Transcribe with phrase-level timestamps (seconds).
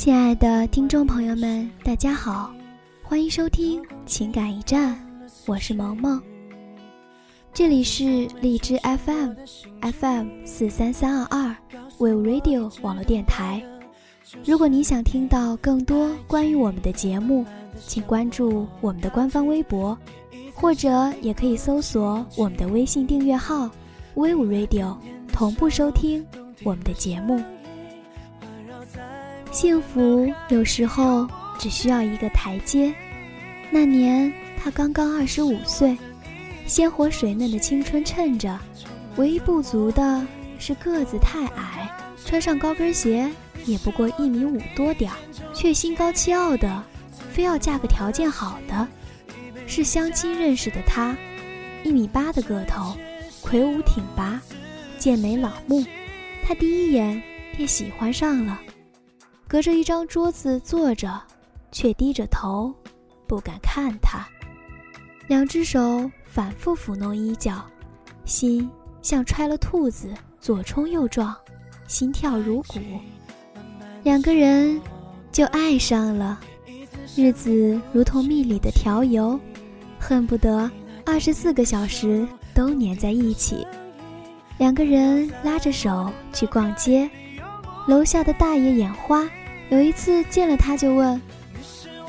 [0.00, 2.50] 亲爱的听众朋友们，大家好，
[3.02, 4.98] 欢迎收听情感驿站，
[5.44, 6.18] 我是萌萌。
[7.52, 9.34] 这里是荔枝 FM
[9.82, 11.54] FM 四三三二二
[11.98, 13.62] We Radio 网络电台。
[14.42, 17.44] 如果你想听到更多关于我们的节目，
[17.86, 19.94] 请关注我们的官方微博，
[20.54, 23.68] 或者也可以搜索我们的微信订阅号
[24.14, 24.96] We Radio，
[25.30, 26.26] 同步收听
[26.64, 27.38] 我们的节目。
[29.50, 32.94] 幸福有时候只需要一个台阶。
[33.70, 35.96] 那年他刚刚二十五岁，
[36.66, 38.58] 鲜活水嫩的青春衬着，
[39.16, 40.24] 唯一不足的
[40.58, 41.90] 是个子太矮，
[42.24, 43.28] 穿上高跟鞋
[43.66, 45.16] 也不过一米五多点儿，
[45.52, 46.82] 却心高气傲的，
[47.32, 48.86] 非要嫁个条件好的。
[49.66, 51.16] 是相亲认识的他，
[51.84, 52.96] 一米八的个头，
[53.40, 54.40] 魁梧挺拔，
[54.98, 55.84] 健美老木，
[56.44, 57.20] 他第一眼
[57.56, 58.60] 便喜欢上了。
[59.50, 61.20] 隔着一张桌子坐着，
[61.72, 62.72] 却低着头，
[63.26, 64.24] 不敢看他。
[65.26, 67.60] 两只手反复抚弄衣角，
[68.24, 68.70] 心
[69.02, 71.36] 像揣了兔子，左冲右撞，
[71.88, 72.78] 心跳如鼓。
[74.04, 74.80] 两个人
[75.32, 76.38] 就爱上了，
[77.16, 79.36] 日子如同蜜里的调油，
[79.98, 80.70] 恨不得
[81.04, 83.66] 二十四个小时都粘在一起。
[84.58, 87.10] 两个人拉着手去逛街，
[87.88, 89.28] 楼下的大爷眼花。
[89.70, 91.20] 有一次见了他，就问：“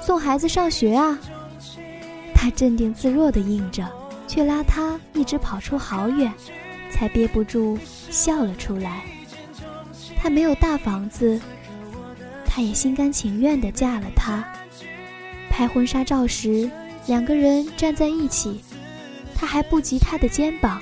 [0.00, 1.18] 送孩子上学啊？”
[2.34, 3.90] 他镇定自若地应着，
[4.28, 6.32] 却拉他一直跑出好远，
[6.90, 7.78] 才憋不住
[8.10, 9.02] 笑了出来。
[10.18, 11.40] 他没有大房子，
[12.44, 14.44] 他也心甘情愿地嫁了他。
[15.48, 16.70] 拍婚纱照时，
[17.06, 18.60] 两个人站在一起，
[19.34, 20.80] 他还不及他的肩膀，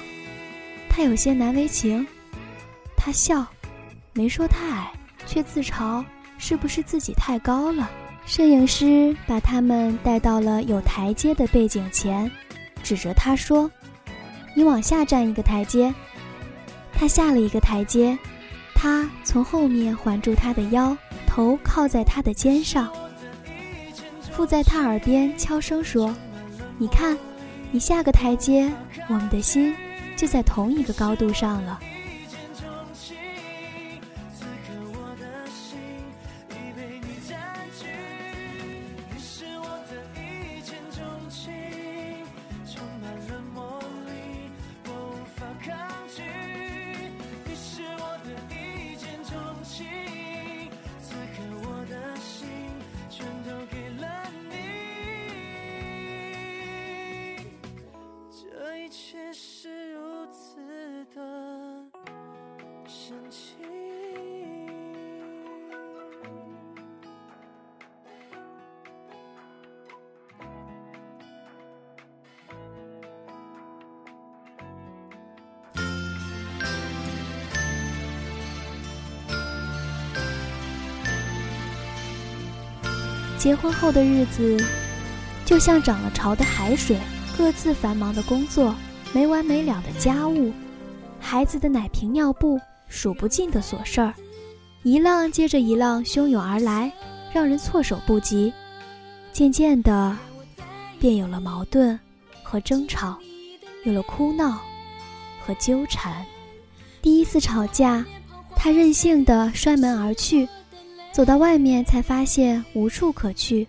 [0.91, 2.05] 他有些难为情。
[2.97, 3.47] 他笑，
[4.13, 4.91] 没说他矮，
[5.25, 6.05] 却自嘲。
[6.39, 7.91] 是不是自己太高了？
[8.27, 12.31] 摄影师把他们带到了有台阶的背景前，
[12.83, 13.71] 指着他说
[14.57, 15.93] ：“你往下站一个台阶。”
[16.97, 18.17] 他下了一个台阶，
[18.75, 20.97] 他从后面环住他的腰，
[21.27, 22.91] 头靠在他的肩上，
[24.33, 26.15] 附在他耳边悄声说
[26.79, 27.19] ：“你看，
[27.71, 28.73] 你下个台阶，
[29.09, 29.75] 我们的心
[30.17, 31.79] 就在同一个高度上了。”
[83.45, 84.57] 结婚后的日子，
[85.45, 86.99] 就像涨了潮的海水，
[87.37, 88.75] 各自繁忙的工作，
[89.13, 90.51] 没完没了的家务，
[91.21, 94.15] 孩子的奶瓶尿布，数不尽的琐事儿，
[94.83, 96.91] 一浪接着一浪汹涌而来，
[97.35, 98.51] 让人措手不及。
[99.31, 100.17] 渐渐的，
[100.99, 102.01] 便有了矛盾
[102.43, 103.19] 和争吵，
[103.85, 104.59] 有了哭闹
[105.45, 106.25] 和纠缠。
[107.03, 108.07] 第一次吵架，
[108.57, 110.49] 他任性的摔门而去。
[111.15, 113.65] 走到外面，才发现无处可去，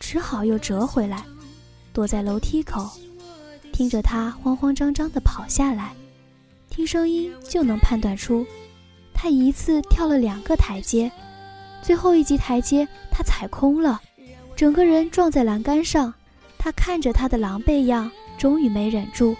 [0.00, 1.22] 只好又折回来，
[1.92, 2.90] 躲在楼梯口，
[3.72, 5.94] 听着他慌慌张张地跑下来，
[6.68, 8.44] 听声音就能判断出，
[9.14, 11.08] 他一次跳了两个台阶，
[11.80, 14.00] 最后一级台阶他踩空了，
[14.56, 16.12] 整个人撞在栏杆上。
[16.58, 19.36] 他看着他的狼狈样，终于没忍住，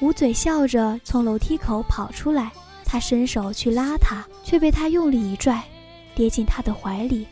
[0.00, 2.50] 捂嘴笑着从楼梯口跑出来。
[2.84, 5.62] 他伸手去拉他，却被他用力一拽。
[6.14, 7.26] 跌进他的怀里，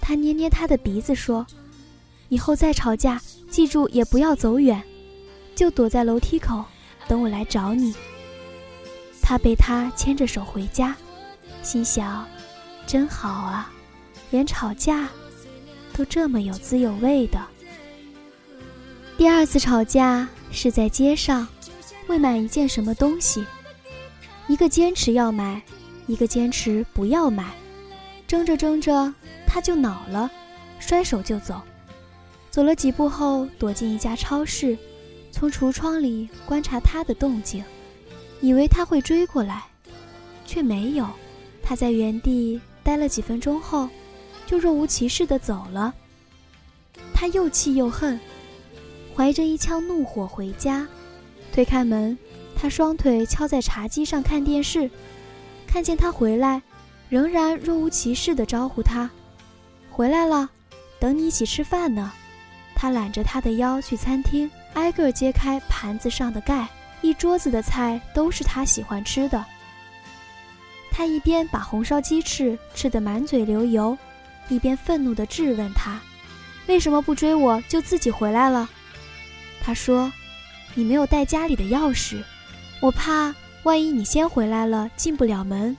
[0.00, 1.46] 他捏捏他的鼻子说
[2.28, 4.82] ：“以后再吵架，记住也不要走远，
[5.54, 6.64] 就躲在楼梯口，
[7.06, 7.94] 等我来找你。”
[9.22, 10.96] 他被他牵着手回家，
[11.62, 12.26] 心想
[12.86, 13.72] ：“真好啊，
[14.30, 15.08] 连吵架
[15.92, 17.40] 都这么有滋有味的。”
[19.16, 21.46] 第二次吵架是在街上，
[22.08, 23.44] 为买一件什么东西，
[24.48, 25.62] 一个坚持要买，
[26.06, 27.54] 一个坚持不要买。
[28.34, 29.14] 争着争着，
[29.46, 30.28] 他就恼了，
[30.80, 31.62] 摔手就走。
[32.50, 34.76] 走了几步后，躲进一家超市，
[35.30, 37.62] 从橱窗里观察他的动静，
[38.40, 39.62] 以为他会追过来，
[40.44, 41.08] 却没有。
[41.62, 43.88] 他在原地待了几分钟后，
[44.46, 45.94] 就若无其事的走了。
[47.14, 48.18] 他又气又恨，
[49.14, 50.88] 怀着一腔怒火回家，
[51.52, 52.18] 推开门，
[52.56, 54.90] 他双腿敲在茶几上看电视，
[55.68, 56.60] 看见他回来，
[57.14, 59.08] 仍然若无其事的招呼他
[59.88, 60.50] ：“回来了，
[60.98, 62.12] 等你一起吃饭呢。”
[62.74, 66.68] 他揽着他的腰去餐厅，挨个揭开盘子上的盖，
[67.02, 69.44] 一桌子的菜都是他喜欢吃的。
[70.90, 73.96] 他一边把红烧鸡翅吃得满嘴流油，
[74.48, 76.00] 一边愤怒地质问他
[76.66, 78.68] ：“为什么不追我就自己回来了？”
[79.62, 80.12] 他说
[80.74, 82.24] ：“你没有带家里的钥匙，
[82.80, 83.32] 我怕
[83.62, 85.76] 万一你先回来了进不了门，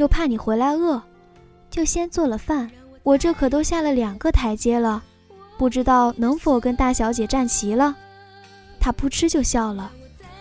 [0.00, 1.02] 又怕你回来饿，
[1.70, 2.70] 就先做了饭。
[3.02, 5.04] 我这可都下了两个台阶了。”
[5.58, 7.94] 不知道能否跟大小姐站齐了，
[8.80, 9.92] 他扑哧就笑了，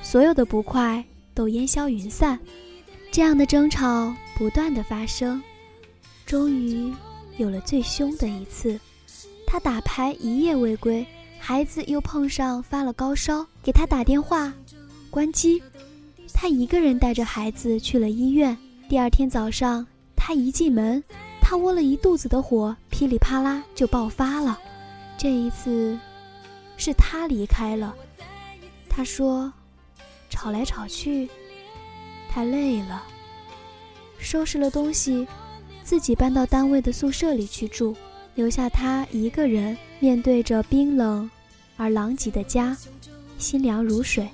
[0.01, 1.03] 所有的不快
[1.33, 2.39] 都烟消云散。
[3.11, 5.43] 这样的争吵不断的发生，
[6.25, 6.93] 终于
[7.35, 8.79] 有了最凶的一次。
[9.45, 11.05] 他打牌一夜未归，
[11.37, 14.53] 孩子又碰上发了高烧，给他打电话，
[15.09, 15.61] 关机。
[16.33, 18.57] 他一个人带着孩子去了医院。
[18.89, 21.03] 第二天早上，他一进门，
[21.39, 24.59] 他窝了一肚子的火，噼里啪啦就爆发了。
[25.15, 25.95] 这一次，
[26.75, 27.95] 是他离开了。
[28.89, 29.53] 他说
[30.27, 31.29] ：“吵来吵去，
[32.31, 33.03] 太累了。”
[34.17, 35.27] 收拾了东西，
[35.83, 37.95] 自己搬到单位的宿舍里去住，
[38.33, 41.29] 留下他一个人面对着冰冷
[41.77, 42.75] 而狼藉的家，
[43.37, 44.27] 心凉如水。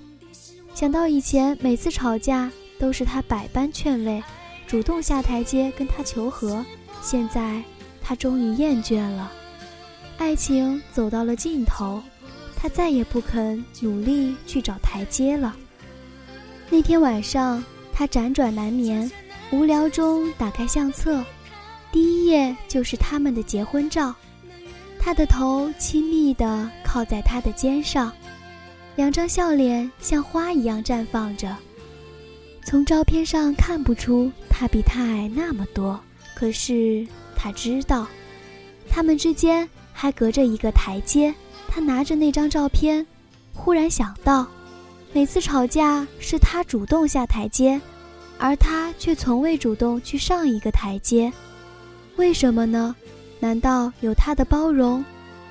[0.74, 2.50] 想到以前每次吵架
[2.80, 4.24] 都是他百般劝慰，
[4.68, 6.66] 主动下台阶跟他求和，
[7.02, 7.62] 现在
[8.02, 9.32] 他终于厌倦了。
[10.18, 12.02] 爱情走到了尽头，
[12.56, 15.56] 他再也不肯努力去找台阶了。
[16.70, 17.64] 那天晚上，
[17.94, 19.10] 他辗转难眠，
[19.52, 21.24] 无聊中打开相册，
[21.92, 24.16] 第一页就是他们的结婚照。
[25.00, 28.12] 他的头亲密地靠在他的肩上，
[28.96, 31.56] 两张笑脸像花一样绽放着。
[32.66, 35.98] 从照片上看不出他比他矮那么多，
[36.34, 38.06] 可是他知道，
[38.90, 39.70] 他们之间。
[39.98, 41.34] 还隔着一个台阶，
[41.70, 43.08] 他拿着那张照片，
[43.54, 44.46] 忽然想到，
[45.14, 47.80] 每次吵架是他主动下台阶，
[48.38, 51.32] 而他却从未主动去上一个台阶，
[52.18, 52.94] 为什么呢？
[53.40, 55.04] 难道有他的包容，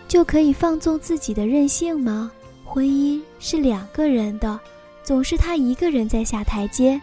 [0.07, 2.31] 就可以放纵自己的任性吗？
[2.67, 4.61] 婚姻是两个人的，
[5.05, 7.01] 总是他一个人在下台阶，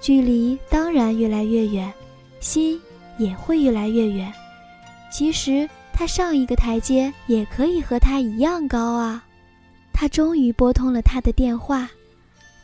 [0.00, 1.92] 距离当然越来越远，
[2.40, 2.80] 心
[3.18, 4.32] 也会越来越远。
[5.12, 5.68] 其实。
[5.94, 9.22] 他上一个台阶也可以和他一样高啊！
[9.92, 11.88] 他终于拨通了他的电话，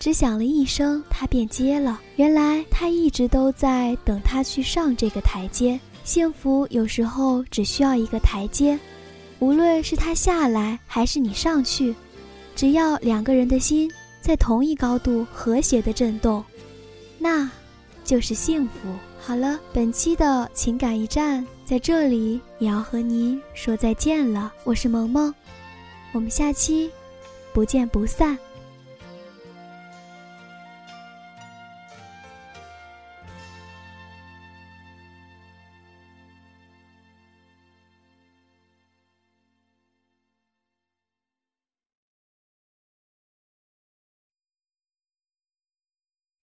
[0.00, 2.00] 只响了一声，他便接了。
[2.16, 5.78] 原来他一直都在等他去上这个台阶。
[6.04, 8.76] 幸福有时候只需要一个台阶，
[9.40, 11.94] 无论是他下来还是你上去，
[12.56, 13.92] 只要两个人的心
[14.28, 16.44] 在同一高度和谐的震动，
[17.18, 17.50] 那
[18.04, 18.94] 就是幸福。
[19.18, 21.46] 好了，本期的情感驿站。
[21.64, 25.34] 在这里也要和您说再见了，我是萌萌，
[26.12, 26.90] 我们下期
[27.54, 28.38] 不见不散。